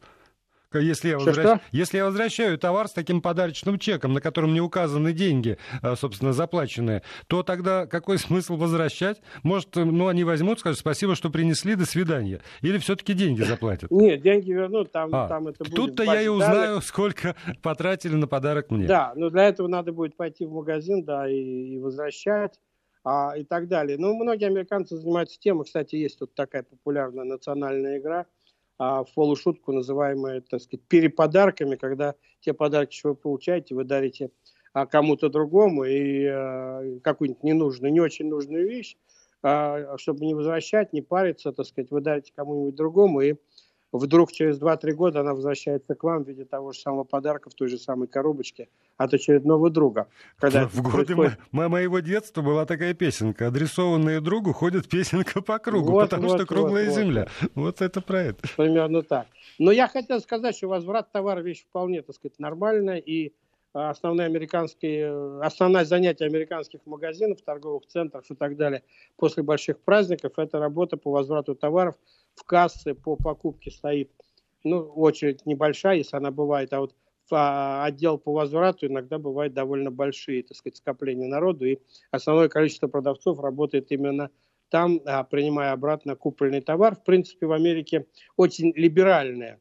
[0.82, 1.38] Если я, возвращ...
[1.38, 5.96] что, если я возвращаю товар с таким подарочным чеком, на котором не указаны деньги, а,
[5.96, 9.22] собственно, заплаченные, то тогда какой смысл возвращать?
[9.44, 12.42] Может, ну, они возьмут, скажут, спасибо, что принесли, до свидания.
[12.62, 13.92] Или все-таки деньги заплатят?
[13.92, 15.76] Нет, деньги вернут, там, а, там это будет...
[15.76, 18.88] Тут-то я и узнаю, сколько потратили на подарок мне.
[18.88, 22.60] Да, но для этого надо будет пойти в магазин, да, и, и возвращать.
[23.04, 23.98] А, и так далее.
[23.98, 28.26] Ну, многие американцы занимаются тем, кстати, есть тут такая популярная национальная игра–
[28.78, 34.32] а, в полушутку называемые, так сказать, переподарками, когда те подарки, что вы получаете, вы дарите
[34.74, 38.98] а, кому-то другому и а, какую-нибудь ненужную, не очень нужную вещь,
[39.44, 43.36] а, чтобы не возвращать, не париться, так сказать, вы дарите кому-нибудь другому, и
[43.98, 47.54] вдруг через 2-3 года она возвращается к вам в виде того же самого подарка в
[47.54, 50.08] той же самой коробочке от очередного друга.
[50.38, 51.40] Когда в годы происходит...
[51.52, 53.48] мо- моего детства была такая песенка.
[53.48, 57.28] Адресованная другу ходит песенка по кругу, вот, потому вот, что круглая вот, земля.
[57.42, 57.52] Вот.
[57.56, 58.48] вот это про это.
[58.58, 59.28] Примерно так.
[59.60, 62.98] Но я хотел сказать, что возврат товара вещь вполне, так сказать, нормальная.
[62.98, 63.34] И
[63.74, 68.84] основные американские, основное занятие американских магазинов, торговых центров и так далее
[69.18, 71.96] после больших праздников– это работа по возврату товаров–
[72.36, 74.12] в кассы по покупке стоит,
[74.64, 76.96] ну, очередь небольшая, если она бывает, а вот
[77.32, 81.80] а, отдел по возврату иногда бывает довольно большие, так сказать, скопления народу, и
[82.12, 84.30] основное количество продавцов работает именно
[84.70, 86.96] там, а, принимая обратно купленный товар.
[86.96, 89.60] В принципе, в Америке очень либеральное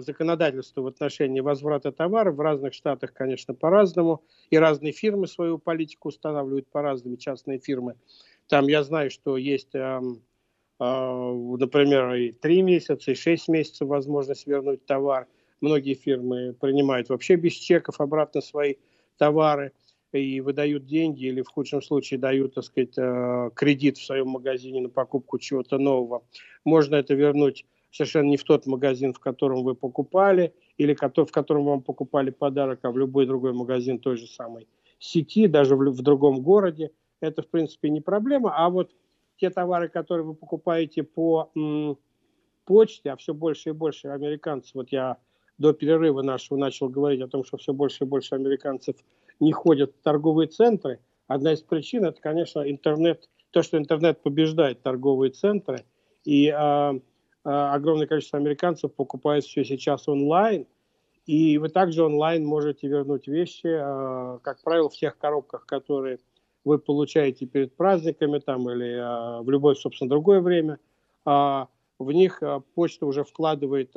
[0.00, 2.32] законодательство в отношении возврата товара.
[2.32, 4.22] В разных штатах, конечно, по-разному.
[4.50, 7.94] И разные фирмы свою политику устанавливают по-разному, частные фирмы.
[8.48, 9.74] Там я знаю, что есть
[10.78, 15.26] а, например, и 3 месяца, и 6 месяцев возможность вернуть товар.
[15.60, 18.74] Многие фирмы принимают вообще без чеков обратно свои
[19.16, 19.72] товары
[20.12, 24.80] и выдают деньги или в худшем случае дают, так сказать, э, кредит в своем магазине
[24.82, 26.24] на покупку чего-то нового.
[26.64, 27.64] Можно это вернуть
[27.96, 32.80] совершенно не в тот магазин, в котором вы покупали, или в котором вам покупали подарок,
[32.82, 36.90] а в любой другой магазин той же самой сети, даже в, в другом городе.
[37.20, 38.52] Это, в принципе, не проблема.
[38.54, 38.90] А вот
[39.36, 41.98] те товары, которые вы покупаете по м,
[42.66, 45.16] почте, а все больше и больше американцев, вот я
[45.58, 48.96] до перерыва нашего начал говорить о том, что все больше и больше американцев
[49.40, 51.00] не ходят в торговые центры.
[51.28, 55.84] Одна из причин это, конечно, интернет, то, что интернет побеждает торговые центры,
[56.24, 56.98] и а,
[57.46, 60.66] огромное количество американцев покупает все сейчас онлайн,
[61.26, 66.20] и вы также онлайн можете вернуть вещи, а, как правило, в тех коробках, которые
[66.64, 70.78] вы получаете перед праздниками там или а, в любое, собственно, другое время,
[71.24, 72.42] а, в них
[72.74, 73.92] почта уже вкладывает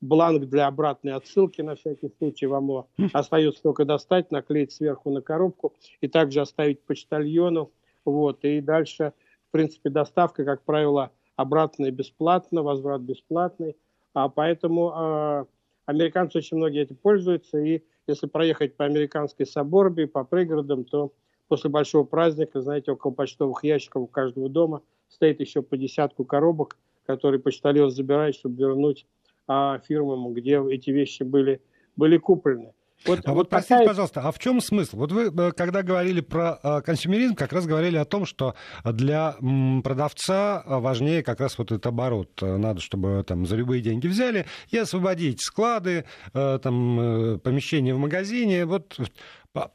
[0.00, 2.46] бланк для обратной отсылки на всякий случай.
[2.46, 7.70] Вам его остается только достать, наклеить сверху на коробку и также оставить почтальону.
[8.06, 9.12] Вот, и дальше,
[9.48, 13.76] в принципе, доставка, как правило, обратная бесплатно, возврат бесплатный.
[14.12, 15.46] А поэтому а,
[15.86, 17.58] американцы очень многие этим пользуются.
[17.58, 21.12] И если проехать по американской соборбе, по пригородам, то
[21.48, 26.76] после большого праздника, знаете, около почтовых ящиков у каждого дома стоит еще по десятку коробок,
[27.06, 29.06] которые почтальон забирает, чтобы вернуть
[29.46, 31.60] а, фирмам, где эти вещи были,
[31.96, 32.72] были куплены.
[33.06, 33.88] Вот, а вот, вот простите, такая...
[33.88, 34.96] пожалуйста, а в чем смысл?
[34.96, 39.36] Вот вы, э, когда говорили про э, консюмеризм, как раз говорили о том, что для
[39.82, 42.30] продавца важнее как раз вот этот оборот.
[42.40, 48.64] Надо, чтобы там за любые деньги взяли и освободить склады, э, там, помещения в магазине.
[48.64, 48.98] Вот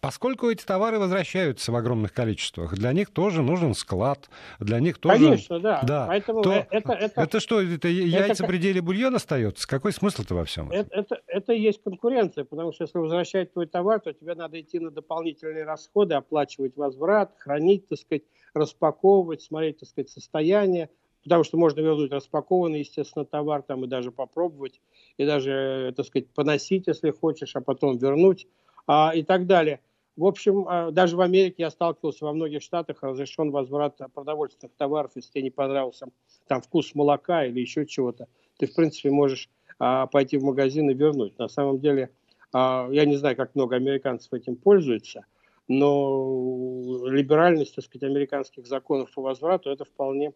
[0.01, 5.23] Поскольку эти товары возвращаются в огромных количествах, для них тоже нужен склад, для них тоже...
[5.23, 5.81] Конечно, да.
[5.83, 6.05] да.
[6.05, 6.51] Поэтому то...
[6.51, 8.45] это, это, это что, это яйца это...
[8.45, 9.65] при деле бульон остается?
[9.65, 10.69] Какой смысл-то во всем?
[10.69, 14.59] Это, это, это и есть конкуренция, потому что если возвращать твой товар, то тебе надо
[14.59, 20.89] идти на дополнительные расходы, оплачивать возврат, хранить, так сказать, распаковывать, смотреть, так сказать, состояние,
[21.23, 24.81] потому что можно вернуть распакованный, естественно, товар там и даже попробовать,
[25.15, 28.45] и даже, так сказать, поносить, если хочешь, а потом вернуть
[28.89, 29.81] а, и так далее.
[30.17, 35.11] В общем, а, даже в Америке я сталкивался, во многих штатах разрешен возврат продовольственных товаров,
[35.15, 36.07] если тебе не понравился
[36.47, 38.27] там вкус молока или еще чего-то.
[38.57, 39.47] Ты, в принципе, можешь
[39.77, 41.37] а, пойти в магазин и вернуть.
[41.37, 42.09] На самом деле,
[42.51, 45.27] а, я не знаю, как много американцев этим пользуются,
[45.67, 50.33] но либеральность, так сказать, американских законов по возврату это вполне,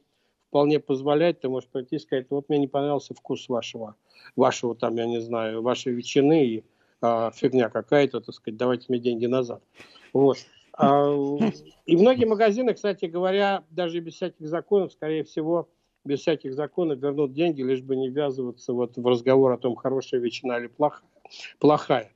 [0.49, 1.41] вполне позволяет.
[1.41, 3.95] Ты можешь прийти и сказать, вот мне не понравился вкус вашего,
[4.35, 6.63] вашего там, я не знаю, вашей ветчины и
[7.03, 9.61] а, фигня какая-то, так сказать, давайте мне деньги назад.
[10.13, 10.37] Вот.
[10.71, 11.13] А,
[11.85, 15.69] и многие магазины, кстати говоря, даже без всяких законов, скорее всего,
[16.05, 20.21] без всяких законов вернут деньги, лишь бы не ввязываться вот в разговор о том, хорошая
[20.21, 21.09] ветчина или плохая.
[21.59, 22.11] плохая.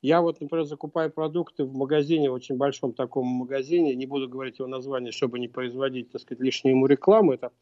[0.00, 4.68] Я вот, например, закупаю продукты в магазине, очень большом таком магазине, не буду говорить его
[4.68, 7.52] название, чтобы не производить, так сказать, лишнюю ему рекламу, это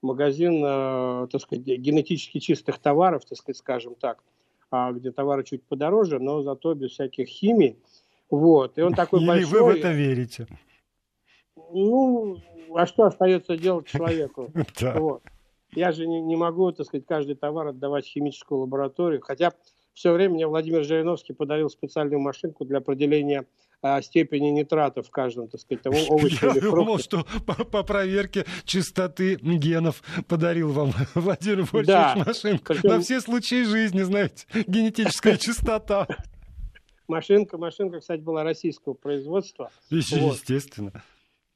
[0.00, 4.22] магазин, э, так сказать, генетически чистых товаров, так сказать, скажем так,
[4.92, 7.78] где товары чуть подороже, но зато без всяких химий.
[8.30, 8.78] Вот.
[8.78, 9.60] И он такой Или большой.
[9.60, 10.46] вы в это верите?
[11.72, 12.38] Ну,
[12.74, 14.52] а что остается делать человеку?
[14.94, 15.22] Вот.
[15.72, 19.20] Я же не, не могу, так сказать, каждый товар отдавать в химическую лабораторию.
[19.22, 19.52] Хотя
[19.92, 23.44] все время мне Владимир Жириновский подарил специальную машинку для определения а,
[24.02, 28.44] степени нитратов в каждом, так сказать, того овоща Я или думал, что по, по проверке
[28.64, 32.14] чистоты генов подарил вам Владимир Вольфович Да.
[32.26, 32.64] машинку.
[32.74, 36.06] Причем- На все случаи жизни, знаете, генетическая чистота.
[37.08, 39.70] Машинка, машинка, кстати, была российского производства.
[39.90, 40.34] Еще Вот.
[40.36, 41.02] естественно.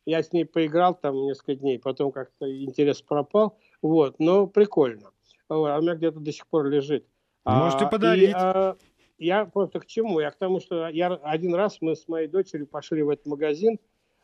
[0.07, 3.59] Я с ней поиграл там несколько дней, потом как-то интерес пропал.
[3.81, 5.11] Вот, но прикольно.
[5.49, 7.07] Вот, а у меня где-то до сих пор лежит.
[7.45, 8.31] Можете А, подарить.
[8.31, 8.77] и, а,
[9.19, 10.21] я просто к чему?
[10.21, 13.79] Я к тому, что я один раз мы с моей дочерью пошли в этот магазин,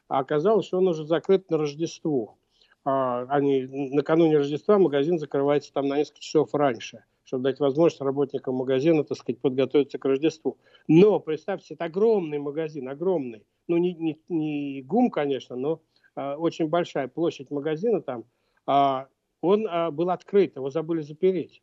[0.09, 2.37] а оказалось, что он уже закрыт на Рождество.
[2.85, 8.57] А, они, накануне Рождества магазин закрывается там на несколько часов раньше, чтобы дать возможность работникам
[8.57, 10.59] магазина, так сказать, подготовиться к Рождеству.
[10.88, 13.44] Но, представьте, это огромный магазин, огромный.
[13.68, 15.81] Ну, не, не, не ГУМ, конечно, но
[16.14, 18.24] а, очень большая площадь магазина там.
[18.66, 19.09] А,
[19.40, 21.62] он а, был открыт, его забыли запереть.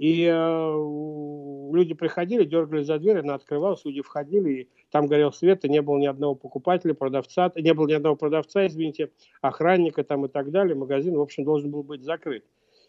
[0.00, 0.32] И э,
[1.74, 5.82] люди приходили, дергали за дверь, она открывалась, люди входили, и там горел свет, и не
[5.82, 9.10] было ни одного покупателя, продавца, не было ни одного продавца, извините,
[9.42, 10.74] охранника там и так далее.
[10.74, 12.46] Магазин, в общем, должен был быть закрыт.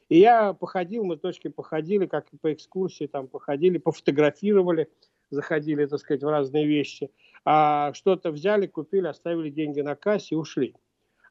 [0.08, 4.88] И я походил, мы дочкой походили, как по экскурсии, там походили, пофотографировали,
[5.30, 7.12] заходили, так сказать, в разные вещи.
[7.44, 10.76] А что-то взяли, купили, оставили деньги на кассе и ушли.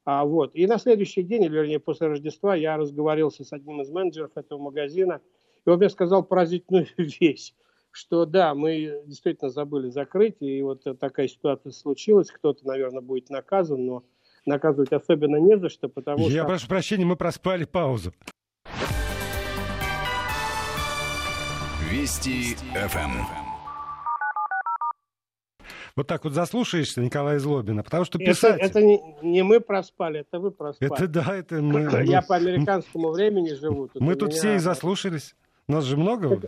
[0.05, 0.51] А, вот.
[0.53, 4.59] И на следующий день, или вернее после Рождества, я разговаривался с одним из менеджеров этого
[4.59, 5.21] магазина,
[5.65, 7.53] и он мне сказал поразительную вещь,
[7.91, 13.85] что да, мы действительно забыли закрыть, и вот такая ситуация случилась, кто-то, наверное, будет наказан,
[13.85, 14.03] но
[14.45, 16.45] наказывать особенно не за что, потому Я что...
[16.45, 18.13] прошу прощения, мы проспали паузу.
[21.89, 23.41] Вести ФМ.
[25.97, 28.61] Вот так вот заслушаешься Николая Злобина, потому что Это, писать...
[28.61, 30.93] это не, не мы проспали, это вы проспали.
[30.93, 31.81] Это да, это мы...
[32.05, 33.89] Я по американскому времени живу.
[33.89, 35.35] Тут Мы тут меня- все и заслушались.
[35.71, 36.41] Нас же много.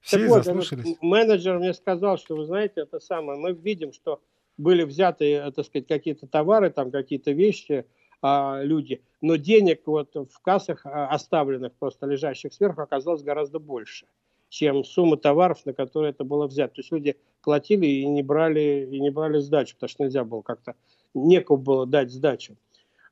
[0.00, 0.86] Все Так вот, заслушались.
[0.86, 4.22] этот менеджер мне сказал, что вы знаете, это самое, мы видим, что
[4.56, 7.84] были взяты, э, так сказать, какие-то товары, там какие-то вещи,
[8.22, 14.06] а, люди, но денег вот в кассах а, оставленных, просто лежащих сверху, оказалось гораздо больше,
[14.48, 16.76] чем сумма товаров, на которые это было взято.
[16.76, 20.42] То есть люди платили и не брали, и не брали сдачу, потому что нельзя было
[20.42, 20.76] как-то,
[21.14, 22.56] некому было дать сдачу.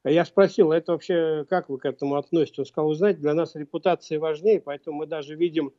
[0.04, 2.58] Я спросил, это вообще как вы к этому относитесь?
[2.58, 5.72] Он сказал, вы знаете, для нас репутация важнее, поэтому мы даже видим,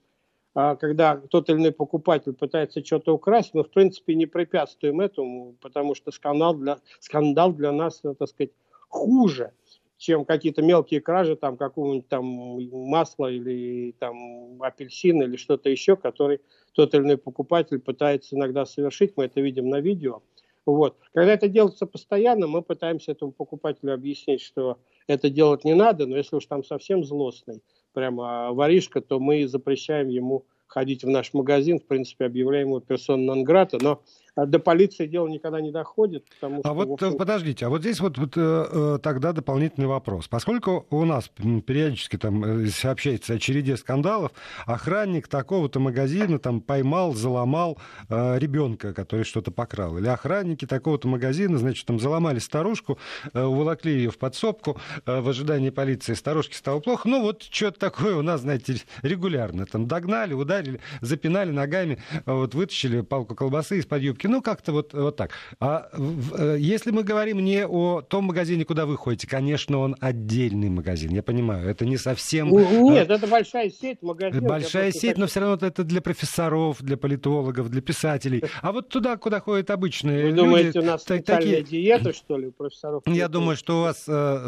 [0.55, 5.55] а, когда тот или иной покупатель пытается что-то украсть, мы в принципе не препятствуем этому,
[5.61, 8.51] потому что скандал для, скандал для нас, э, так сказать,
[8.89, 9.51] хуже,
[9.97, 16.41] чем какие-то мелкие кражи, там какого-нибудь там масла или там апельсина или что-то еще, который
[16.73, 20.21] тот или иной покупатель пытается иногда совершить, мы это видим на видео.
[20.65, 20.97] Вот.
[21.13, 26.17] Когда это делается постоянно, мы пытаемся этому покупателю объяснить, что это делать не надо, но
[26.17, 27.61] если уж там совсем злостный,
[27.93, 33.25] прямо воришка, то мы запрещаем ему ходить в наш магазин, в принципе, объявляем его персон
[33.25, 34.01] нон-грата, но
[34.35, 36.69] до полиции дело никогда не доходит, потому что...
[36.69, 40.27] А вот общем, подождите, а вот здесь вот, вот э, э, тогда дополнительный вопрос.
[40.27, 41.29] Поскольку у нас
[41.65, 44.31] периодически там э, сообщается о череде скандалов,
[44.65, 47.77] охранник такого-то магазина там поймал, заломал
[48.09, 52.99] э, ребенка, который что-то покрал, или охранники такого-то магазина, значит, там заломали старушку,
[53.33, 57.07] э, уволокли ее в подсобку э, в ожидании полиции, старушке стало плохо.
[57.07, 59.65] Ну вот что-то такое у нас, знаете, регулярно.
[59.65, 64.24] Там догнали, ударили, запинали ногами, э, вот вытащили палку колбасы из-под юбки.
[64.27, 65.31] Ну как-то вот, вот так.
[65.59, 70.69] А э, если мы говорим не о том магазине, куда вы ходите, конечно, он отдельный
[70.69, 72.55] магазин, я понимаю, это не совсем...
[72.55, 74.43] Э, Нет, это большая сеть магазинов.
[74.49, 78.43] Большая сеть, хочу- но все равно это для профессоров, для политологов, для писателей.
[78.61, 80.35] А вот туда, куда ходят обычные Вы люди...
[80.39, 83.03] думаете, у нас та- специальная такие- диета, что ли, у профессоров?
[83.05, 84.47] Я думаю, что у вас, э,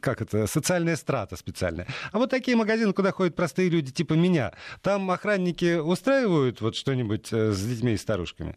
[0.00, 1.86] как это, социальная страта специальная.
[2.12, 7.32] А вот такие магазины, куда ходят простые люди типа меня, там охранники устраивают вот что-нибудь
[7.32, 8.56] с детьми и старушками?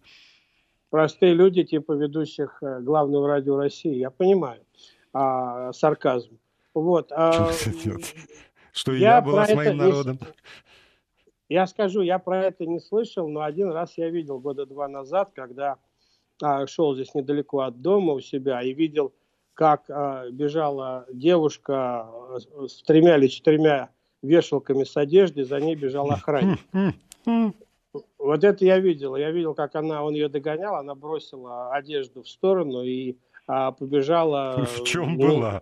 [0.93, 3.95] Простые люди, типа ведущих э, главного радио России.
[3.95, 4.63] Я понимаю
[5.11, 6.37] а, сарказм.
[6.75, 7.11] Вот.
[7.11, 7.49] А,
[8.71, 10.19] что я, я была с моим народом.
[11.49, 14.87] Не, я скажу, я про это не слышал, но один раз я видел года два
[14.87, 15.77] назад, когда
[16.43, 19.15] а, шел здесь недалеко от дома у себя и видел,
[19.55, 22.37] как а, бежала девушка а,
[22.67, 23.89] с тремя или четырьмя
[24.21, 26.59] вешалками с одеждой, за ней бежал охранник.
[28.17, 29.15] Вот это я видел.
[29.15, 33.17] Я видел, как она, он ее догонял, она бросила одежду в сторону и
[33.47, 34.65] а, побежала...
[34.77, 35.61] В чем ну, была?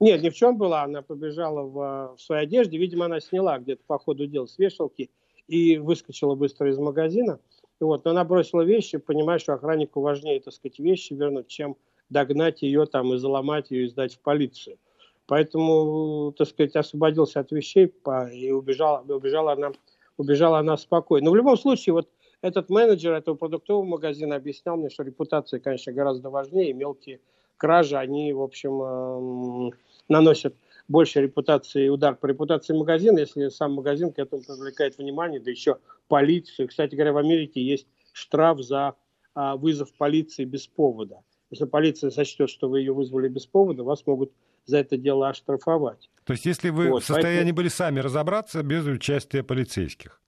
[0.00, 0.82] Нет, ни в чем была.
[0.82, 2.78] Она побежала в, в своей одежде.
[2.78, 5.10] Видимо, она сняла где-то по ходу дела с вешалки
[5.46, 7.38] и выскочила быстро из магазина.
[7.80, 11.76] И вот, но она бросила вещи, понимая, что охраннику важнее, так сказать, вещи вернуть, чем
[12.10, 14.78] догнать ее там и заломать ее и сдать в полицию.
[15.26, 17.86] Поэтому, так сказать, освободился от вещей
[18.32, 19.72] и убежала, убежала, она,
[20.20, 21.26] убежала она спокойно.
[21.26, 22.08] Но в любом случае, вот
[22.42, 27.20] этот менеджер этого продуктового магазина объяснял мне, что репутация, конечно, гораздо важнее, мелкие
[27.56, 29.72] кражи, они, в общем, эм,
[30.08, 30.54] наносят
[30.88, 35.78] больше репутации, удар по репутации магазина, если сам магазин к этому привлекает внимание, да еще
[36.08, 36.68] полицию.
[36.68, 38.94] Кстати говоря, в Америке есть штраф за
[39.34, 41.22] а, вызов полиции без повода.
[41.50, 44.32] Если полиция сочтет, что вы ее вызвали без повода, вас могут
[44.64, 46.10] за это дело оштрафовать.
[46.24, 47.56] То есть, если вы вот, в состоянии поэтому...
[47.56, 50.20] были сами разобраться без участия полицейских?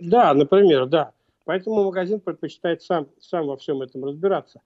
[0.00, 1.12] Да, например, да.
[1.44, 4.60] Поэтому магазин предпочитает сам, сам во всем этом разбираться.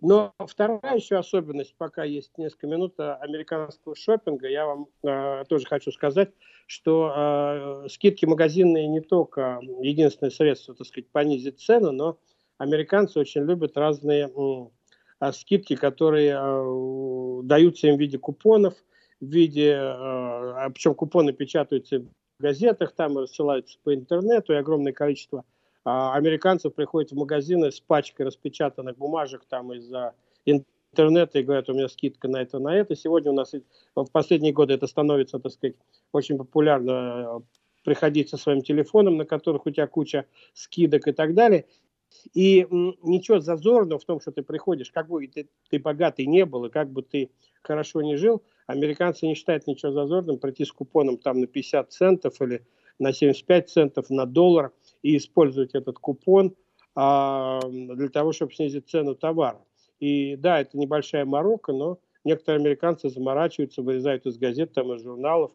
[0.00, 5.64] Но вторая еще особенность, пока есть несколько минут э, американского шопинга, я вам э, тоже
[5.66, 6.30] хочу сказать,
[6.66, 12.18] что э, скидки магазинные не только единственное средство, так сказать, понизить цену, но
[12.58, 14.66] американцы очень любят разные э,
[15.30, 18.74] скидки, которые э, даются им в виде купонов,
[19.20, 22.06] в виде, э, а причем купоны печатаются в
[22.40, 25.44] газетах, там рассылаются по интернету, и огромное количество
[25.84, 30.14] а американцев приходят в магазины с пачкой распечатанных бумажек там из-за
[30.44, 32.94] интернета и говорят, у меня скидка на это, на это.
[32.94, 33.52] Сегодня у нас
[33.94, 35.74] в последние годы это становится, так сказать,
[36.12, 37.40] очень популярно э,
[37.84, 41.66] приходить со своим телефоном, на которых у тебя куча скидок и так далее.
[42.34, 42.66] И
[43.02, 46.70] ничего зазорного в том, что ты приходишь, как бы ты, ты богатый не был, и
[46.70, 47.30] как бы ты
[47.62, 52.40] хорошо не жил, американцы не считают ничего зазорным прийти с купоном там на 50 центов
[52.40, 52.66] или
[52.98, 56.54] на 75 центов, на доллар и использовать этот купон
[56.94, 59.64] а, для того, чтобы снизить цену товара.
[60.00, 65.52] И да, это небольшая морока, но некоторые американцы заморачиваются, вырезают из газет, там, из журналов,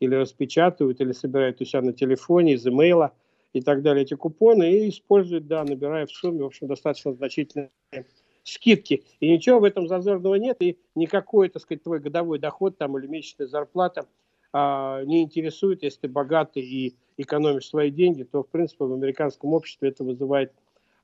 [0.00, 3.12] или распечатывают, или собирают у себя на телефоне, из имейла
[3.52, 7.70] и так далее эти купоны и используют, да, набирая в сумме, в общем, достаточно значительные
[8.44, 9.04] скидки.
[9.20, 13.06] И ничего в этом зазорного нет, и никакой, так сказать, твой годовой доход там или
[13.06, 14.06] месячная зарплата
[14.52, 19.52] а, не интересует, если ты богатый и экономишь свои деньги, то, в принципе, в американском
[19.52, 20.52] обществе это вызывает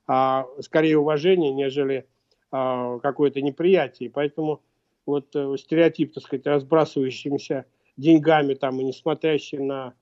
[0.07, 2.07] а, скорее уважение, нежели
[2.51, 4.09] а, какое-то неприятие.
[4.09, 4.61] Поэтому
[5.05, 9.93] вот э, стереотип, так сказать, разбрасывающимся деньгами там и не смотрящий на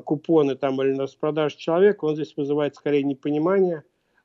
[0.00, 3.84] купоны там или на распродажу человека, он здесь вызывает скорее непонимание,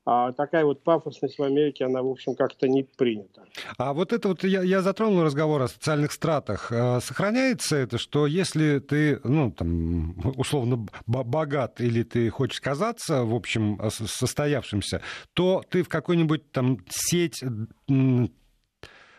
[0.10, 3.44] а такая вот пафосность в Америке, она, в общем, как-то не принята.
[3.78, 6.72] А вот это вот, я, я затронул разговор о социальных стратах.
[6.72, 13.36] А сохраняется это, что если ты, ну, там, условно богат или ты хочешь казаться, в
[13.36, 15.02] общем, состоявшимся,
[15.34, 17.44] то ты в какой-нибудь там сеть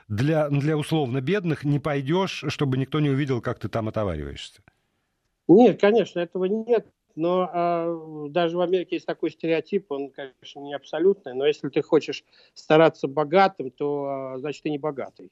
[0.08, 4.62] для, для условно бедных не пойдешь, чтобы никто не увидел, как ты там отовариваешься?
[5.48, 6.86] Нет, конечно, этого нет
[7.18, 11.82] но а, даже в Америке есть такой стереотип, он, конечно, не абсолютный, но если ты
[11.82, 12.24] хочешь
[12.54, 15.30] стараться богатым, то, а, значит, ты не богатый.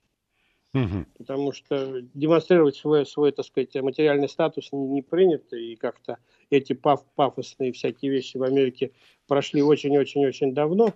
[0.75, 1.07] Угу.
[1.19, 6.19] Потому что демонстрировать свой, свой, так сказать, материальный статус не, не принято, и как-то
[6.51, 8.91] эти паф, пафосные всякие вещи в Америке
[9.29, 10.93] прошли очень-очень-очень давно.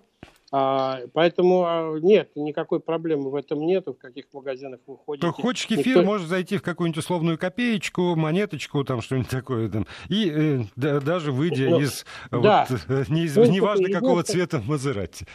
[0.53, 5.25] А, поэтому а, нет, никакой проблемы в этом нет, в каких магазинах вы ходите.
[5.25, 6.03] То хочешь кефир, Никто...
[6.03, 11.31] можешь зайти в какую-нибудь условную копеечку, монеточку, там что-нибудь такое, там, и э, да, даже
[11.31, 12.67] выйдя ну, из, да.
[12.69, 15.25] вот, э, не, из, неважно какого цвета Мазерати.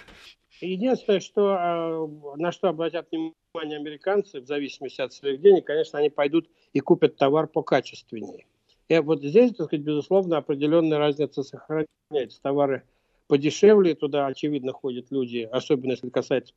[0.60, 6.10] Единственное, что, а, на что обратят внимание американцы, в зависимости от своих денег, конечно, они
[6.10, 8.44] пойдут и купят товар покачественнее.
[8.88, 12.40] И вот здесь, так сказать, безусловно, определенная разница сохраняется.
[12.42, 12.84] Товары
[13.26, 16.54] подешевле, туда, очевидно, ходят люди, особенно если касается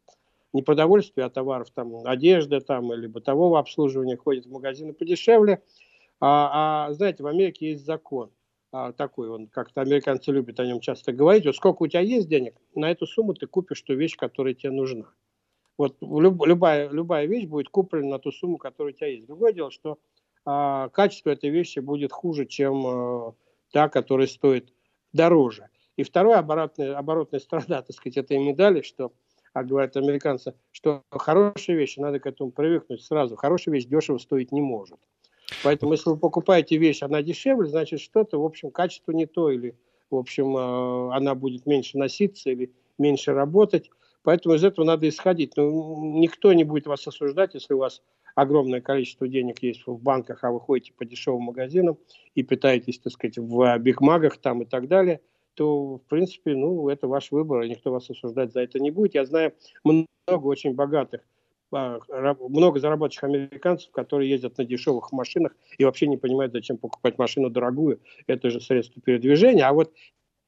[0.54, 5.62] не продовольствия, а товаров, там, одежды там, или бытового обслуживания, ходят в магазины подешевле.
[6.20, 8.32] А, а знаете, в Америке есть закон
[8.72, 11.46] а, такой, он как-то американцы любят о нем часто говорить.
[11.46, 14.72] Вот сколько у тебя есть денег, на эту сумму ты купишь ту вещь, которая тебе
[14.72, 15.06] нужна.
[15.78, 19.28] Вот люб, любая, любая вещь будет куплена на ту сумму, которая у тебя есть.
[19.28, 19.98] Другое дело, что
[20.46, 23.34] а, качество этой вещи будет хуже, чем а,
[23.72, 24.74] та, которая стоит
[25.14, 25.70] дороже.
[26.00, 29.12] И вторая оборотная, оборотная сторона, так сказать, этой медали, что
[29.52, 33.36] а говорят американцы, что хорошие вещи, надо к этому привыкнуть сразу.
[33.36, 34.98] Хорошая вещь дешево стоить не может.
[35.62, 39.76] Поэтому, если вы покупаете вещь, она дешевле, значит, что-то, в общем, качество не то, или,
[40.10, 43.90] в общем, э, она будет меньше носиться, или меньше работать.
[44.24, 45.58] Поэтому из этого надо исходить.
[45.58, 48.02] Ну, никто не будет вас осуждать, если у вас
[48.36, 51.98] огромное количество денег есть в банках, а вы ходите по дешевым магазинам
[52.36, 55.20] и питаетесь, так сказать, в бигмагах там и так далее,
[55.60, 59.14] то, в принципе, ну, это ваш выбор, и никто вас осуждать за это не будет.
[59.14, 59.52] Я знаю
[59.84, 61.20] много очень богатых,
[61.74, 62.00] а,
[62.40, 67.50] много заработавших американцев, которые ездят на дешевых машинах и вообще не понимают, зачем покупать машину
[67.50, 68.00] дорогую.
[68.26, 69.68] Это же средство передвижения.
[69.68, 69.92] А вот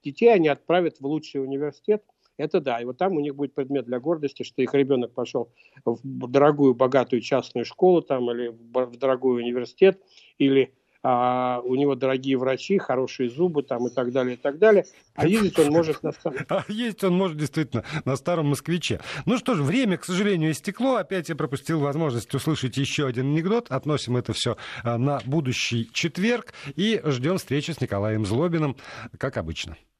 [0.02, 2.06] детей они отправят в лучший университет,
[2.38, 5.52] это да, и вот там у них будет предмет для гордости, что их ребенок пошел
[5.84, 6.00] в
[6.30, 10.02] дорогую, богатую частную школу там, или в дорогой университет,
[10.38, 10.74] или
[11.04, 14.86] а, у него дорогие врачи, хорошие зубы там и так далее, и так далее.
[15.16, 16.38] А ездить он может на старом...
[16.50, 19.00] А ездить он может действительно на старом москвиче.
[19.26, 20.96] Ну что ж, время, к сожалению, истекло.
[20.96, 23.72] Опять я пропустил возможность услышать еще один анекдот.
[23.72, 28.76] Относим это все а, на будущий четверг и ждем встречи с Николаем Злобиным,
[29.18, 29.78] как обычно.